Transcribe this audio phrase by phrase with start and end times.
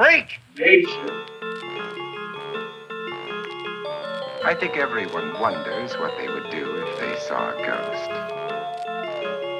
[0.00, 0.40] freak!
[0.56, 1.10] Nation.
[4.42, 8.08] I think everyone wonders what they would do if they saw a ghost.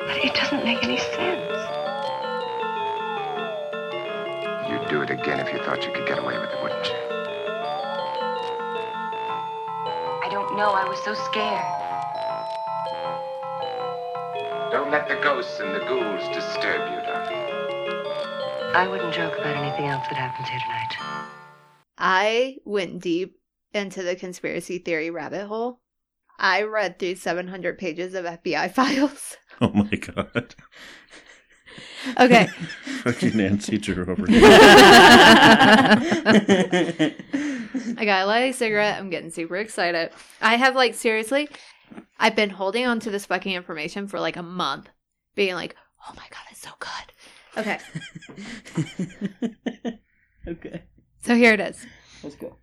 [0.09, 1.61] But it doesn't make any sense.
[4.71, 6.97] You'd do it again if you thought you could get away with it, wouldn't you?
[10.25, 10.71] I don't know.
[10.71, 11.67] I was so scared.
[14.73, 17.40] Don't let the ghosts and the ghouls disturb you, darling.
[18.73, 20.95] I wouldn't joke about anything else that happens here tonight.
[21.99, 23.41] I went deep
[23.75, 25.81] into the conspiracy theory rabbit hole.
[26.39, 29.37] I read through 700 pages of FBI files.
[29.61, 30.55] Oh my god.
[32.19, 32.47] Okay.
[33.03, 34.41] Fucking Nancy Drew over here.
[37.97, 39.01] I got a light cigarette.
[39.01, 40.11] I'm getting super excited.
[40.41, 41.49] I have like seriously,
[42.21, 44.89] I've been holding on to this fucking information for like a month,
[45.35, 45.75] being like,
[46.09, 47.13] "Oh my god, it's so good."
[47.57, 47.79] Okay,
[50.49, 50.83] okay.
[51.21, 51.87] so here it is.
[52.23, 52.57] Let's go.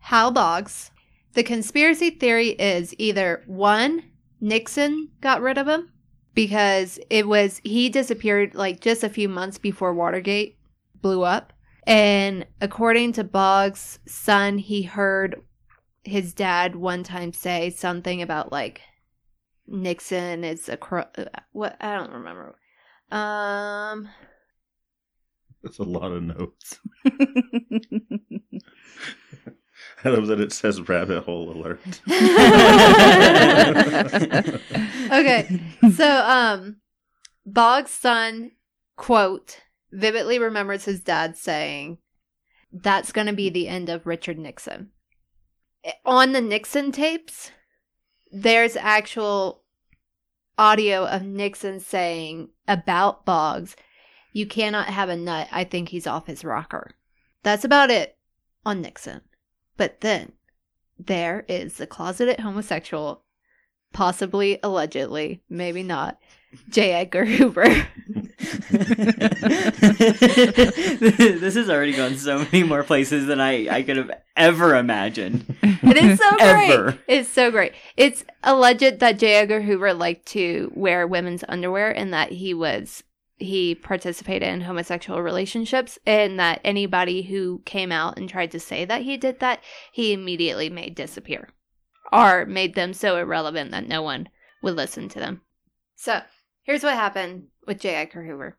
[0.00, 0.90] Hale Boggs.
[1.32, 4.04] The conspiracy theory is either one,
[4.40, 5.90] Nixon got rid of him
[6.34, 10.58] because it was he disappeared like just a few months before Watergate
[11.00, 11.52] blew up.
[11.86, 15.42] And according to Boggs' son, he heard
[16.02, 18.80] his dad one time say something about like
[19.66, 22.56] Nixon is a cro- uh, what I don't remember.
[23.10, 24.08] Um
[25.62, 26.80] That's a lot of notes.
[30.04, 31.80] I love that it says rabbit hole alert.
[35.12, 35.60] okay.
[35.94, 36.76] So um
[37.46, 38.52] Boggs' son
[38.96, 39.60] quote
[39.92, 41.98] vividly remembers his dad saying
[42.72, 44.90] that's going to be the end of Richard Nixon.
[46.04, 47.52] On the Nixon tapes,
[48.32, 49.62] there's actual
[50.56, 53.76] audio of Nixon saying about Boggs,
[54.32, 55.48] you cannot have a nut.
[55.50, 56.92] I think he's off his rocker.
[57.42, 58.16] That's about it
[58.64, 59.22] on Nixon.
[59.76, 60.32] But then
[60.98, 63.23] there is the closeted homosexual,
[63.94, 66.18] possibly allegedly, maybe not,
[66.68, 66.92] J.
[66.92, 67.64] Edgar Hoover.
[71.24, 75.56] this has already gone so many more places than I, I could have ever imagined.
[75.62, 76.98] It is so great.
[77.08, 77.72] It's so great.
[77.96, 79.34] It's alleged that J.
[79.36, 83.02] Edgar Hoover liked to wear women's underwear and that he was
[83.36, 88.84] he participated in homosexual relationships and that anybody who came out and tried to say
[88.84, 89.60] that he did that,
[89.92, 91.48] he immediately made disappear
[92.12, 94.28] or made them so irrelevant that no one
[94.62, 95.42] would listen to them.
[95.96, 96.22] So,
[96.62, 97.94] here's what happened with J.
[97.94, 98.58] Edgar Hoover.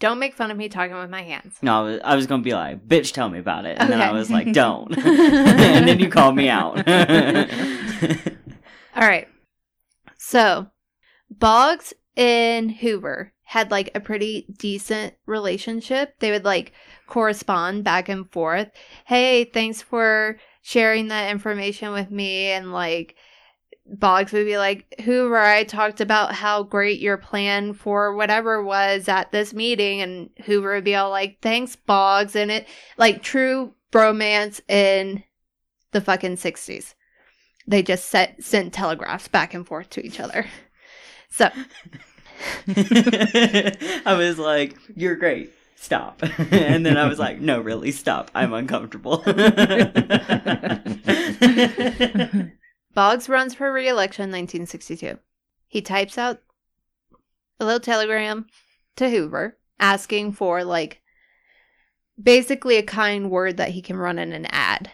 [0.00, 1.58] Don't make fun of me talking with my hands.
[1.60, 3.76] No, I was, I was going to be like, bitch, tell me about it.
[3.78, 4.96] And then I was like, don't.
[5.06, 6.78] and then you called me out.
[8.96, 9.28] All right.
[10.16, 10.68] So,
[11.30, 16.18] Boggs and Hoover had like a pretty decent relationship.
[16.20, 16.72] They would like
[17.06, 18.70] correspond back and forth.
[19.04, 22.46] Hey, thanks for sharing that information with me.
[22.46, 23.16] And like,
[23.86, 29.08] Boggs would be like, Hoover, I talked about how great your plan for whatever was
[29.08, 30.00] at this meeting.
[30.00, 32.36] And Hoover would be all like, thanks, Boggs.
[32.36, 35.24] And it, like, true bromance in
[35.92, 36.94] the fucking 60s
[37.70, 40.46] they just set, sent telegraphs back and forth to each other.
[41.30, 41.48] So,
[42.66, 45.52] I was like, you're great.
[45.80, 46.22] Stop.
[46.50, 48.30] and then I was like, no, really, stop.
[48.34, 49.24] I'm uncomfortable.
[52.94, 55.18] Boggs runs for re election in 1962.
[55.68, 56.42] He types out
[57.58, 58.46] a little telegram
[58.96, 61.00] to Hoover asking for, like,
[62.22, 64.90] basically a kind word that he can run in an ad.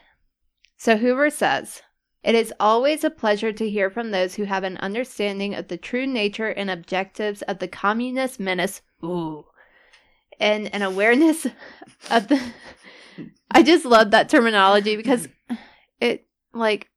[0.77, 1.83] So Hoover says,
[2.23, 5.79] It is always a pleasure to hear from those who have an understanding of the
[5.79, 8.83] true nature and objectives of the communist menace.
[9.03, 9.47] Ooh.
[10.41, 11.47] And an awareness
[12.11, 12.41] of the.
[13.51, 15.29] I just love that terminology because
[16.01, 16.89] it, like,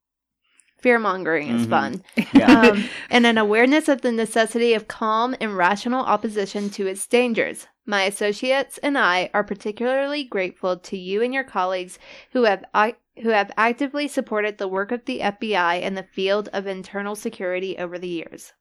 [0.81, 1.69] fear mongering is Mhm.
[1.69, 2.03] fun.
[2.33, 2.61] yeah.
[2.71, 7.67] Um, and an awareness of the necessity of calm and rational opposition to its dangers.
[7.85, 11.97] My associates and I are particularly grateful to you and your colleagues
[12.33, 16.47] who have ac- who have actively supported the work of the FBI in the field
[16.53, 18.53] of internal security over the years.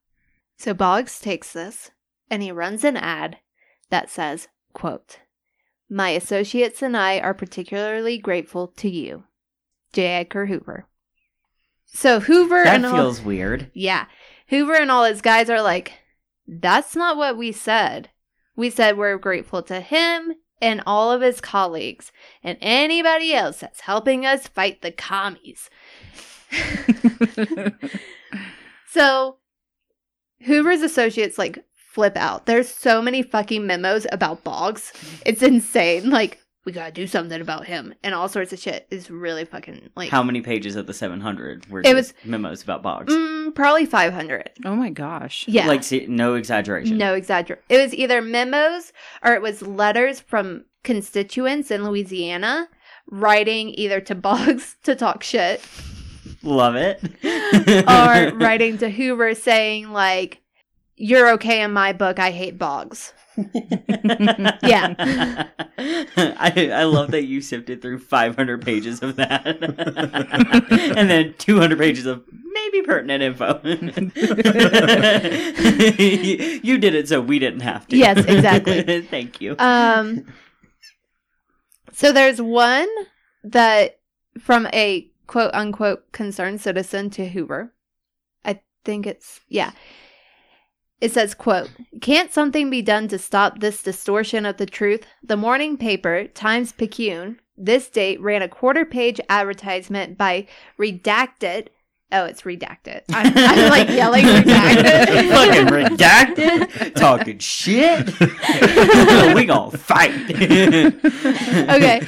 [0.57, 1.91] So Boggs takes this
[2.29, 3.37] and he runs an ad
[3.89, 5.19] that says, quote,
[5.89, 9.23] My associates and I are particularly grateful to you.
[9.93, 10.05] J.
[10.07, 10.87] Edgar Hoover.
[11.85, 13.71] So Hoover that and all- feels weird.
[13.73, 14.05] yeah.
[14.49, 15.93] Hoover and all his guys are like,
[16.47, 18.09] that's not what we said.
[18.55, 22.11] We said we're grateful to him and all of his colleagues
[22.43, 25.69] and anybody else that's helping us fight the commies.
[28.91, 29.37] so
[30.41, 32.45] Hoover's associates like flip out.
[32.45, 34.93] There's so many fucking memos about Boggs.
[35.25, 36.09] It's insane.
[36.09, 39.89] Like we gotta do something about him and all sorts of shit is really fucking
[39.95, 43.11] like How many pages of the 700 were It was- memos about Boggs?
[43.13, 45.45] mm, probably 500 Oh my gosh.
[45.47, 46.97] yeah Like, see, no exaggeration.
[46.97, 48.91] no exaggerate it was either memos
[49.23, 52.67] or it was letters from constituents in louisiana
[53.09, 55.61] writing either to boggs to talk shit
[56.43, 57.01] Love it.
[57.87, 60.41] or writing to hoover saying like
[60.99, 63.13] you're okay in my book i hate boggs.
[64.63, 64.95] Yeah.
[65.77, 69.45] I, I love that you sifted through 500 pages of that.
[70.97, 73.61] and then 200 pages of maybe pertinent info.
[73.63, 73.79] you,
[76.63, 77.97] you did it so we didn't have to.
[77.97, 79.01] Yes, exactly.
[79.03, 79.55] Thank you.
[79.57, 80.25] Um,
[81.93, 82.89] so there's one
[83.43, 83.99] that
[84.39, 87.73] from a quote unquote concerned citizen to Hoover.
[88.43, 89.71] I think it's yeah.
[91.01, 91.69] It says, quote,
[92.01, 95.05] Can't something be done to stop this distortion of the truth?
[95.23, 100.47] The morning paper, Times Picayune, this date ran a quarter page advertisement by
[100.77, 101.67] Redacted.
[102.11, 103.01] Oh, it's redacted.
[103.09, 105.29] I'm, I'm like yelling redacted.
[105.29, 108.07] Fucking redacted, talking shit.
[109.35, 110.09] we gonna fight.
[111.69, 111.99] Okay.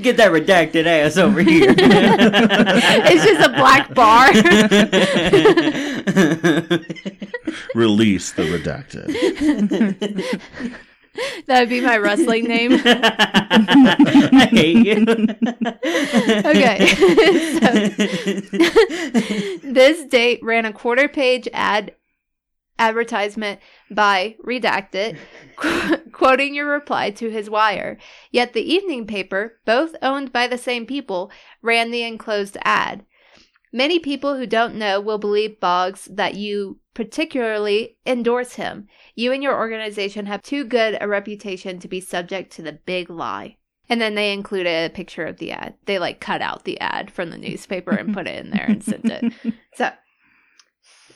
[0.00, 1.72] get that redacted ass over here.
[1.78, 4.32] it's just a black bar.
[7.76, 9.14] Release the redacted.
[11.46, 12.72] that would be my wrestling name.
[12.84, 15.06] I hate you.
[16.44, 16.94] Okay.
[19.72, 21.94] this date ran a quarter page ad
[22.78, 23.60] advertisement
[23.90, 25.18] by Redacted,
[25.56, 27.98] qu- quoting your reply to his wire.
[28.30, 31.30] Yet the evening paper, both owned by the same people,
[31.60, 33.04] ran the enclosed ad.
[33.72, 38.88] Many people who don't know will believe Boggs that you particularly endorse him.
[39.14, 43.08] You and your organization have too good a reputation to be subject to the big
[43.08, 43.58] lie.
[43.88, 45.74] And then they included a picture of the ad.
[45.86, 48.82] They like cut out the ad from the newspaper and put it in there and
[48.82, 49.32] sent it.
[49.74, 49.90] So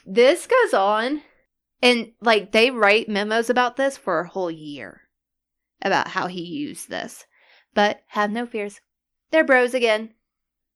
[0.06, 1.22] this goes on
[1.82, 5.02] and like they write memos about this for a whole year
[5.82, 7.26] about how he used this.
[7.74, 8.80] But have no fears.
[9.30, 10.14] They're bros again.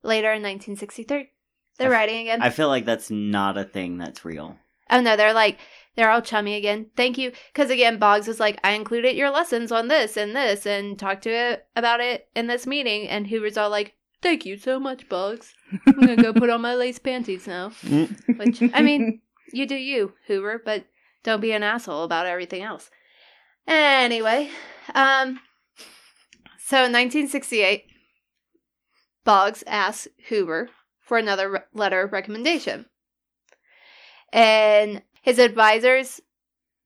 [0.02, 1.30] Later in 1963.
[1.78, 2.42] They're I- writing again.
[2.42, 4.56] I feel like that's not a thing that's real.
[4.90, 5.58] Oh no, they're like
[5.96, 6.86] they're all chummy again.
[6.96, 10.64] Thank you, because again, Boggs was like, I included your lessons on this and this,
[10.66, 14.56] and talked to it about it in this meeting, and Hoover's all like, "Thank you
[14.56, 15.54] so much, Boggs.
[15.86, 19.20] I'm gonna go put on my lace panties now." Which I mean,
[19.52, 20.84] you do you, Hoover, but
[21.25, 22.90] don't be an asshole about everything else.
[23.66, 24.50] Anyway,
[24.94, 25.40] um,
[26.58, 27.84] so in 1968,
[29.25, 30.70] Boggs asked Hoover
[31.08, 32.84] for another re- letter of recommendation.
[34.31, 36.20] And his advisors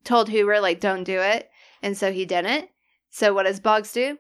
[0.05, 1.51] told Hoover, like, don't do it.
[1.83, 2.69] And so he didn't.
[3.11, 4.19] So what does Boggs do?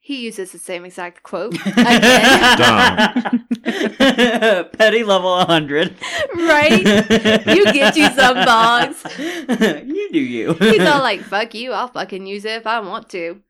[0.00, 3.46] He uses the same exact quote again.
[4.78, 5.96] Petty level 100.
[6.34, 7.46] right?
[7.46, 9.04] You get you some Boggs.
[9.18, 10.52] you do you.
[10.54, 13.40] He's all like, fuck you, I'll fucking use it if I want to.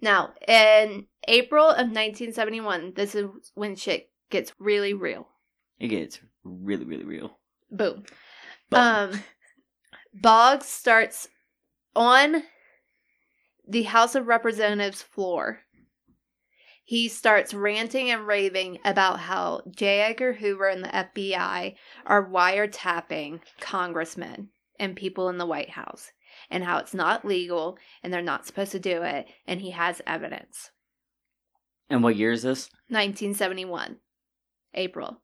[0.00, 5.28] Now, in April of 1971, this is when shit gets really real.
[5.78, 7.38] it gets really, really real.
[7.70, 8.04] Boom.
[8.70, 8.80] But
[9.14, 9.22] Um,
[10.12, 11.28] Boggs starts
[11.96, 12.42] on
[13.66, 15.60] the House of Representatives floor.
[16.84, 20.00] He starts ranting and raving about how J.
[20.02, 21.74] Edgar Hoover and the FBI
[22.04, 26.12] are wiretapping congressmen and people in the White House,
[26.50, 30.02] and how it's not legal and they're not supposed to do it, and he has
[30.06, 30.70] evidence.
[31.88, 32.68] and what year is this?
[32.88, 33.96] 1971,
[34.74, 35.20] April.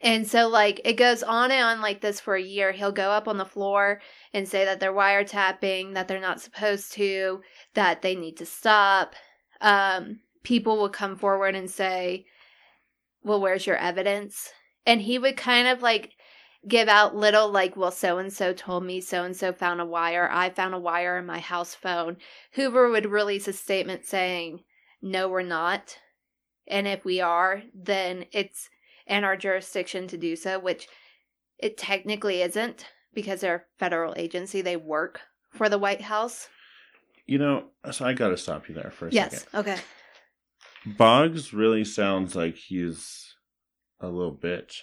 [0.00, 2.72] And so, like, it goes on and on like this for a year.
[2.72, 4.00] He'll go up on the floor
[4.32, 7.40] and say that they're wiretapping, that they're not supposed to,
[7.74, 9.14] that they need to stop.
[9.60, 12.26] Um, people will come forward and say,
[13.22, 14.50] Well, where's your evidence?
[14.84, 16.12] And he would kind of like
[16.68, 19.86] give out little, like, Well, so and so told me, so and so found a
[19.86, 20.28] wire.
[20.30, 22.18] I found a wire in my house phone.
[22.52, 24.60] Hoover would release a statement saying,
[25.00, 25.98] No, we're not.
[26.68, 28.68] And if we are, then it's
[29.06, 30.88] in our jurisdiction to do so, which
[31.58, 34.60] it technically isn't because they're a federal agency.
[34.62, 35.20] They work
[35.52, 36.48] for the White House.
[37.26, 39.42] You know, so I got to stop you there for a Yes.
[39.44, 39.58] second.
[39.60, 39.76] Okay.
[40.84, 43.34] Boggs really sounds like he's
[44.00, 44.80] a little bitch.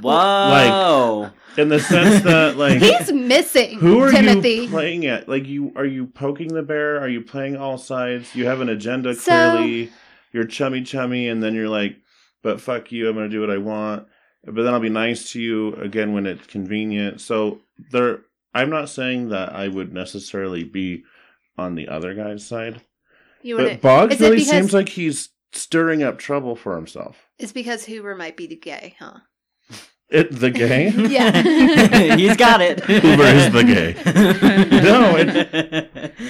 [0.00, 1.20] Whoa.
[1.20, 4.50] Like, in the sense that, like, He's missing who are Timothy.
[4.50, 5.28] you playing at?
[5.28, 7.00] Like, you are you poking the bear?
[7.00, 8.34] Are you playing all sides?
[8.34, 9.92] You have an agenda So- clearly.
[10.32, 11.96] You're chummy chummy, and then you're like,
[12.42, 14.06] "But fuck you, I'm gonna do what I want."
[14.44, 17.20] But then I'll be nice to you again when it's convenient.
[17.20, 17.60] So
[17.90, 18.20] there,
[18.54, 21.04] I'm not saying that I would necessarily be
[21.56, 22.82] on the other guy's side.
[23.42, 23.80] You But.
[23.80, 27.28] Boggs really because- seems like he's stirring up trouble for himself.
[27.38, 29.18] It's because Hoover might be the gay, huh?
[30.12, 30.90] It the gay?
[31.08, 31.42] Yeah.
[32.16, 32.80] He's got it.
[32.80, 33.94] Hoover is the gay.
[34.82, 35.16] No,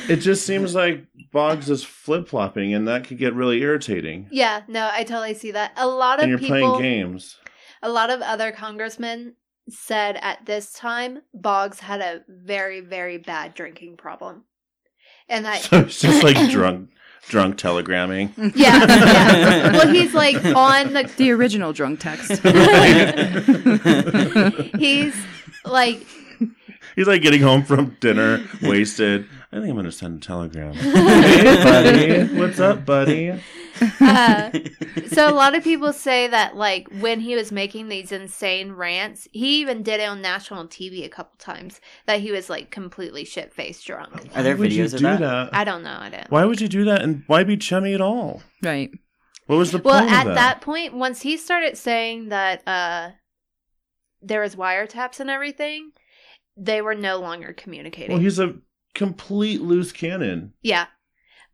[0.09, 4.29] It just seems like Boggs is flip flopping, and that could get really irritating.
[4.31, 5.73] Yeah, no, I totally see that.
[5.77, 7.37] A lot of And you're people, playing games.
[7.83, 9.35] a lot of other congressmen
[9.69, 14.45] said at this time Boggs had a very, very bad drinking problem,
[15.29, 16.91] and that So it's just like drunk,
[17.29, 18.33] drunk telegramming.
[18.57, 19.73] yeah, yeah.
[19.79, 22.31] Well, he's like on the The original drunk text.
[24.79, 25.15] he's
[25.65, 26.07] like
[26.97, 29.27] He's like getting home from dinner, wasted.
[29.51, 30.75] I think I'm gonna send a telegram.
[30.75, 33.41] hey, buddy, what's up, buddy?
[34.01, 34.51] Uh,
[35.09, 39.27] so a lot of people say that like when he was making these insane rants
[39.33, 43.25] he even did it on national tv a couple times that he was like completely
[43.25, 45.21] shit faced drunk Are there Why would you videos of do that?
[45.21, 45.51] that?
[45.55, 47.03] i don't know i don't Why would you do that?
[47.03, 48.43] And why be chummy at all?
[48.63, 48.91] right.
[49.47, 49.87] What was the point?
[49.87, 53.11] well point at of that point once he started saying that uh
[54.21, 55.91] there was wiretaps and everything
[56.57, 58.55] they were no longer communicating Well, he's a
[58.95, 60.53] complete loose cannon.
[60.63, 60.87] yeah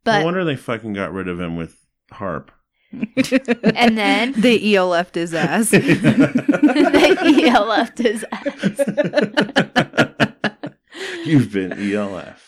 [0.05, 1.77] no but wonder they fucking got rid of him with
[2.13, 2.53] harp.
[2.93, 5.71] and then the elf left his ass.
[5.71, 5.83] they
[7.47, 8.81] ELF'd his ass.
[11.27, 12.45] You've been ELF.